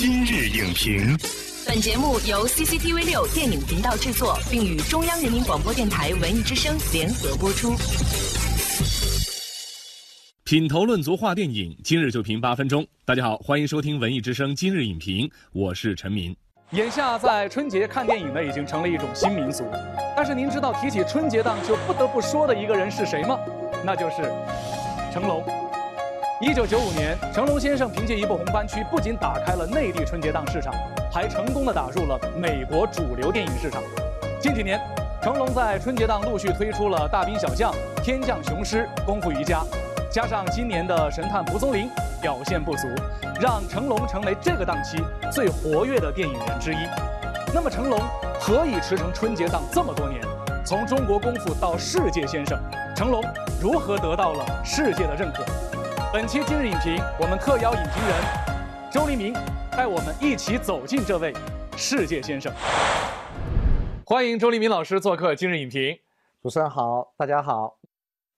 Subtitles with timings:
[0.00, 1.14] 今日影评，
[1.66, 7.74] 本节目由 CCTV 六电影频道制作，并与中央人民广播电台文艺之声联合播出。
[10.42, 12.82] 品头论足话电影，今日就评八分钟。
[13.04, 16.34] 大家好，欢迎收听文艺之声今日影评，我是陈明。
[16.70, 19.66] 眼下在春节看电影呢，已经成了一种新民俗。
[20.16, 23.38] 但是您知道提起春节档就不得不说的一个人是谁吗？
[23.84, 24.22] 那就是
[25.12, 25.44] 成龙。
[26.42, 30.72] 一九九五年，成龙先生凭借一部《红番区》，不仅打开了内地春节档市场，
[31.12, 33.82] 还成功的打入了美国主流电影市场。
[34.40, 34.80] 近几年，
[35.22, 37.70] 成龙在春节档陆续推出了《大兵小将》
[38.02, 39.60] 《天降雄狮》《功夫瑜伽》，
[40.10, 41.86] 加上今年的《神探蒲松龄》，
[42.22, 42.88] 表现不俗，
[43.38, 44.96] 让成龙成为这个档期
[45.30, 46.88] 最活跃的电影人之一。
[47.52, 48.00] 那么，成龙
[48.40, 50.22] 何以驰骋春节档这么多年？
[50.64, 52.58] 从中国功夫到世界先生，
[52.96, 53.22] 成龙
[53.60, 55.44] 如何得到了世界的认可？
[56.12, 59.32] 本期今日影评，我们特邀影评人周黎明
[59.70, 61.32] 带我们一起走进这位
[61.76, 62.52] 世界先生。
[64.04, 65.96] 欢迎周黎明老师做客今日影评。
[66.42, 67.76] 主持人好，大家好。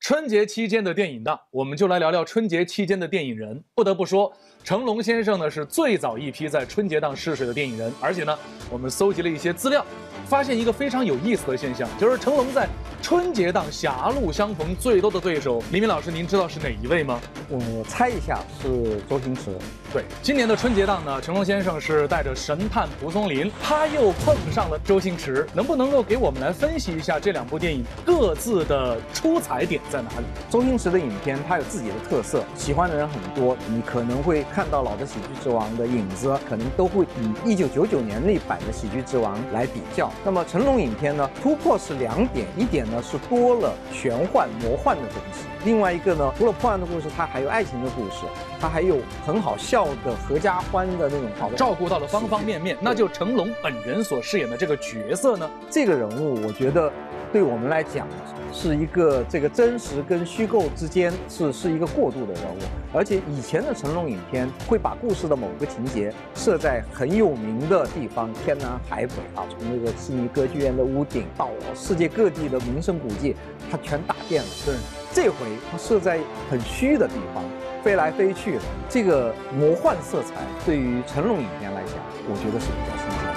[0.02, 3.62] 春节期间的电影档，我们就来聊聊春节期间的电影人。
[3.72, 4.32] 不得不说，
[4.64, 8.36] 成龙先生呢是最早一批在春节档试水的电影人，而且呢，
[8.68, 9.86] 我们搜集了一些资料。
[10.26, 12.66] 发现一个非常有意思的现象，就是成龙在
[13.02, 15.62] 春节档狭路相逢最多的对手。
[15.72, 17.20] 黎明老师，您知道是哪一位吗？
[17.48, 19.50] 我猜一下，是周星驰。
[19.92, 25.46] 对，今年的春节档呢，成龙先生是带着《神探蒲松龄》，他又碰上了周星驰。
[25.52, 30.24] 能不能够给我们来分析一下这两部电影各自的出彩点在哪里？
[30.48, 40.10] 周星驰的影片它有自己的特色，喜欢的人很多，你可能会看到老的《喜剧之王》的影子，可能都会以一九九九年那版的《喜剧之王》来比较。
[40.24, 48.24] 那么成龙影片呢，突破是两点，一点呢是多了玄幻魔幻的东西，另外一个呢，除了破案的故事，它还有爱情的故事，
[48.58, 48.96] 它还有
[49.26, 52.78] 很好笑的合家欢的那种好照顾到了方方面面。
[52.80, 56.90] 那就成龙本人所饰演的这个角色呢，这个人物，我觉得。
[57.32, 58.06] 对我们来讲，
[58.52, 62.58] 是一个这个真实实跟虚构之间是是一个过渡的人物，
[62.96, 73.34] 而且以前的成龙影片会把故事的某个情节设在很有名的地方，天南海北啊，从那个悉尼歌剧院的屋顶到世界各地的名胜古迹，
[73.70, 74.48] 他全打遍了。
[74.64, 74.74] 对，
[75.12, 75.36] 这回
[75.70, 77.42] 他设在很虚的地方，
[77.82, 81.94] 飞来飞去的，这个魔幻色彩对于成龙影片来讲，
[82.28, 83.31] 我觉得是比较新鲜。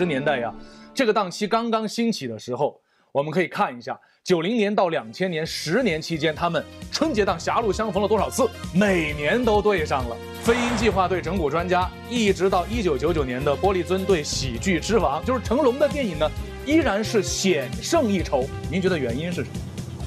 [0.00, 0.50] 十年代呀，
[0.94, 2.80] 这个档期刚刚兴起的时候，
[3.12, 10.16] 我们可以看一下九零年到两千年十年期间，他们春节档狭路相逢了多少次，每年都对上了。
[10.42, 16.26] 飞鹰计划对整蛊专家，一直到一九九九年的玻璃樽对喜剧之王，就是成龙的电影呢，
[16.64, 18.46] 依然是险胜一筹。
[18.70, 19.56] 您觉得原因是什么？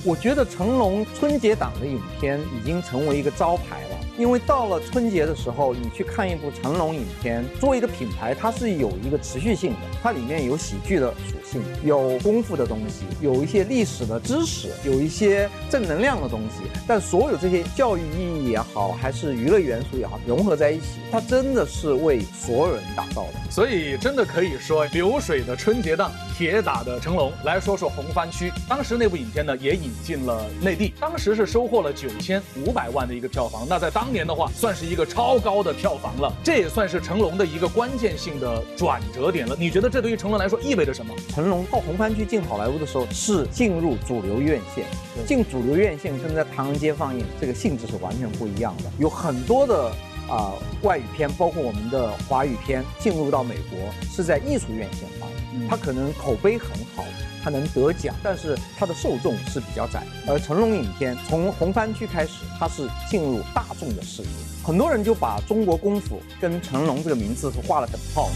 [0.05, 3.99] 我觉得成龙春节档的影片已经成为一个招牌了。
[4.15, 16.69] 因为到了春节的时候，你去看一部成龙影片，作为一个品牌，它是有一个持续性的，它里面有喜剧的属性，有功夫的东西，有一些历史的知识，有一些正能量的东西。
[16.87, 23.51] 但所有这些教育意义也好，还是娱乐元素也好，融合在一起，它真的是为所有人打造的。
[23.51, 27.31] 所以，真的可以说流水的春节档，铁打的成龙。
[27.45, 33.67] 来说说红番区，当时那部影片呢，也引进了内地，当时是收获了九千五百万的一个票房。
[33.69, 39.55] 那在当年的话，算是一个超高的票房了，这也算是成龙的一个关键性的转折点了。
[39.59, 41.13] 你觉得这对于成龙来说意味着什么？
[41.29, 44.85] 成龙靠红番区进好莱坞的时候，是进入主流院线，
[45.27, 46.13] 进主流院线。
[46.23, 48.83] 跟在唐人街放映这个性质是完全不一样的。
[48.99, 49.91] 有很多的
[50.29, 50.53] 啊
[50.83, 53.77] 外语片，包括我们的华语片，进入到美国
[54.09, 55.09] 是在艺术院线。
[55.19, 55.27] 放
[55.59, 57.03] 映，它可能口碑很好。
[57.43, 60.03] 它能得奖，但是它的受众是比较窄。
[60.25, 64.27] 而成龙影片从红番区开始，它是进入大众的视野，
[64.63, 68.29] 很多人就把中国功夫跟成龙这个名字是画了等号。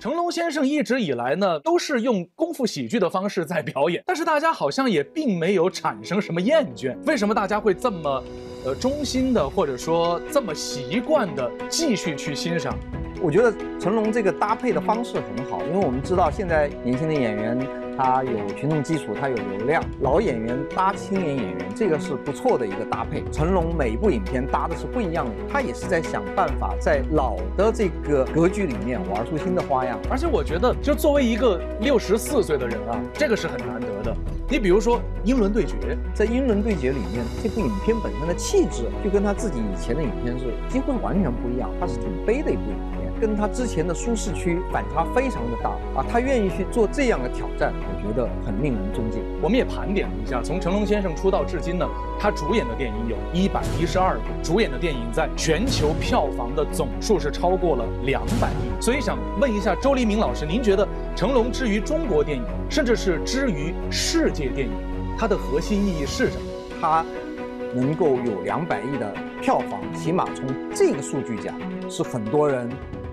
[0.00, 6.96] 成龙先生一直以来呢，都是用功夫喜剧的方式在表演，但是大家好像也并没有产生什么厌倦。
[7.04, 8.22] 为什么大家会这么，
[8.64, 12.78] 呃，衷心的或者说这么习惯的继续去欣赏？
[13.20, 17.58] 我觉得成龙这个搭配的方式很好，因为我们知道现在年轻的演员
[17.96, 23.24] 他有群众基础，他有流量，老演员搭青年演员，这个是不错的一个搭配。
[23.32, 29.98] 成龙每一部影片搭的是不一样的，他也是在想办法在老的这个格局里面玩出新的花样。
[30.08, 34.16] 而且我觉得，就作为一个六十四岁的人啊，这个是很难得的。
[34.48, 35.74] 你比如说《英伦对决》，
[36.14, 42.62] 在《英伦对决》里面，这部影片本身的气质就跟他自己以前的影片是几乎完全不一样，它是挺悲的一部。
[43.18, 49.22] 跟他之前的舒适区反差非常的大啊，他愿意去做这样的挑战，我觉得很令人尊敬。
[49.42, 51.86] 我们也盘点了一下，从成龙先生出道至今呢，
[52.18, 58.82] 他主演的电影有一百一十二部，主演的电影在全球票房的总数是超过了两百亿。
[58.82, 60.86] 所以想问一下周黎明老师，您觉得
[61.16, 64.72] 成龙之于中国电影，甚至是之于世界电影，
[65.18, 66.46] 它的核心意义是什么？
[66.80, 67.04] 他
[67.74, 69.12] 能够有两百亿的
[69.42, 71.54] 票房，起码从这个数据讲，
[71.90, 72.70] 是很多人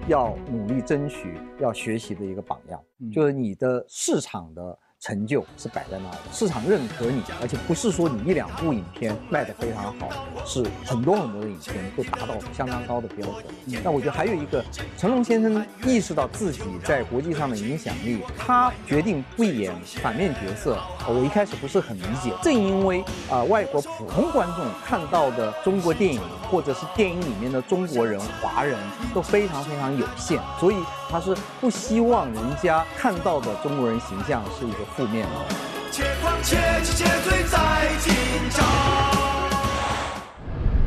[0.08, 2.82] 要努力争取、要学习的一个榜样。
[3.12, 4.80] 就是你的市场的。
[5.06, 10.10] 成就是摆在那的，市场认可你，而且不是说你一两部影片卖得非常好，
[10.48, 13.46] 是很多很多的影片都达到相当高的标准。
[13.84, 14.66] 那我觉得还有一个，
[14.98, 19.72] 成龙先生意识到自己在国际上的影响力，他决定不演
[20.02, 20.76] 反面角色。
[21.08, 26.20] 我一开始不是很理解，正因为啊，外国普通观众看到的中国电影
[26.50, 28.76] 或者是电影里面的中国人、华人
[29.14, 30.76] 都非常非常有限，所以
[31.12, 34.78] 他是不希望人家看到的中国人形象是一个。
[34.96, 35.28] 负面
[35.92, 37.44] 且狂且急，且醉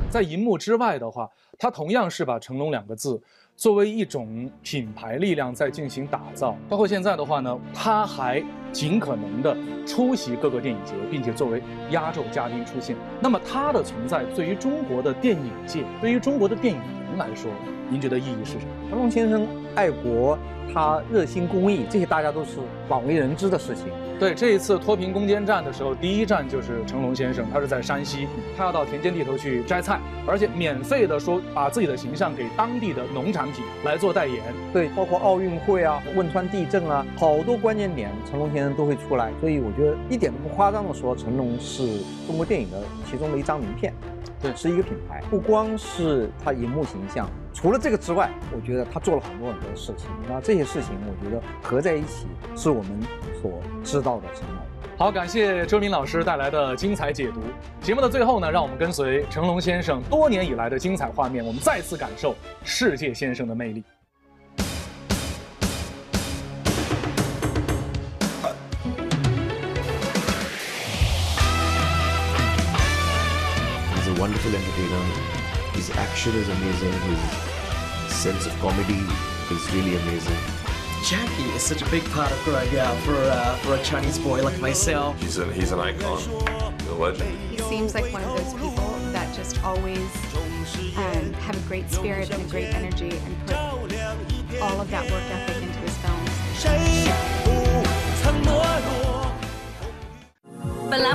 [0.09, 1.29] 在银幕之外的话，
[1.59, 3.21] 他同样是把成龙两个字
[3.55, 6.57] 作为一种品牌力量在进行打造。
[6.71, 9.55] 包括现在的话呢，他还尽可能的
[9.87, 12.97] 出席各个电影节，并且作为压轴嘉宾出现。
[13.21, 16.81] 那么他的存在对于中国的电影界，对于中国的电影
[17.17, 17.51] 来说，
[17.89, 18.91] 您觉得意义是什么？
[18.91, 20.37] 成龙先生爱国。
[20.71, 23.87] 他热心公益，这些大家都是广为人知的事情。
[24.21, 34.43] 对，这一次脱贫攻坚战的时候，第一站就是成龙先生，他是在山西，他要到田间地头去摘菜，而且免费的说把自己的形象给当地的农产品来做代言。
[34.71, 39.33] 对，包括奥运会啊、汶川地震啊，好多关键点，成龙先生都会出来。
[39.41, 41.83] 所以我觉得一点都不夸张的说，成龙是
[42.27, 42.77] 中国电影的
[43.11, 43.95] 其中的一张名片。
[44.41, 50.09] 对，是一个品牌，不光是他荧幕形象，除了这个之外，我觉得他做了很多很多事情。
[50.29, 53.01] 那这些事情，我觉得合在一起，是我们
[53.43, 54.59] 所知道的成龙。
[54.97, 57.41] 好，感谢周明老师带来的精彩解读。
[57.81, 63.83] 节目的最后呢，让我们跟随成龙先生多年以来的精彩画面，我们再次感受世界先生的魅力。
[74.49, 75.73] Wonderful entertainer.
[75.73, 76.93] His action is amazing.
[76.93, 79.05] His sense of comedy
[79.51, 80.37] is really amazing.
[81.05, 84.43] Jackie is such a big part of growing up for uh, for a Chinese boy
[84.43, 85.21] like myself.
[85.21, 86.21] He's an he's an icon,
[86.89, 87.39] a legend.
[87.51, 90.11] He seems like one of those people that just always
[90.97, 93.57] um, have a great spirit and a great energy and put
[94.61, 95.68] all of that work ethic